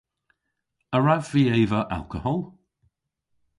A 0.95 0.97
wrav 0.99 1.25
vy 1.31 1.43
eva 1.61 1.81
alkohol? 1.97 2.39